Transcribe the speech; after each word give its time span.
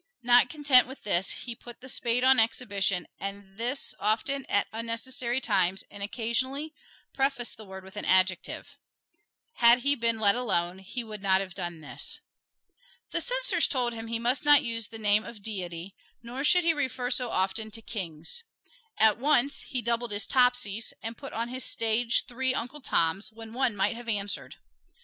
Not 0.23 0.49
content 0.49 0.87
with 0.87 1.03
this, 1.03 1.29
he 1.29 1.53
put 1.53 1.79
the 1.79 1.87
spade 1.87 2.23
on 2.23 2.39
exhibition 2.39 3.05
and 3.19 3.59
this 3.59 3.93
often 3.99 4.47
at 4.47 4.65
unnecessary 4.73 5.39
times, 5.39 5.83
and 5.91 6.01
occasionally 6.01 6.73
prefaced 7.13 7.55
the 7.57 7.65
word 7.65 7.83
with 7.83 7.95
an 7.95 8.05
adjective. 8.05 8.79
Had 9.57 9.81
he 9.83 9.93
been 9.93 10.17
let 10.19 10.33
alone 10.33 10.79
he 10.79 11.03
would 11.03 11.21
not 11.21 11.39
have 11.39 11.53
done 11.53 11.81
this. 11.81 12.19
The 13.11 13.21
censors 13.21 13.67
told 13.67 13.93
him 13.93 14.07
he 14.07 14.17
must 14.17 14.43
not 14.43 14.63
use 14.63 14.87
the 14.87 14.97
name 14.97 15.23
of 15.23 15.43
Deity, 15.43 15.93
nor 16.23 16.43
should 16.43 16.63
he 16.63 16.73
refer 16.73 17.11
so 17.11 17.29
often 17.29 17.69
to 17.69 17.81
kings. 17.83 18.41
At 18.97 19.19
once, 19.19 19.61
he 19.67 19.83
doubled 19.83 20.13
his 20.13 20.25
Topseys 20.25 20.93
and 21.03 21.15
put 21.15 21.31
on 21.31 21.49
his 21.49 21.63
stage 21.63 22.25
three 22.25 22.55
Uncle 22.55 22.81
Toms 22.81 23.31
when 23.31 23.53
one 23.53 23.75
might 23.75 23.95
have 23.95 24.09
answered. 24.09 24.55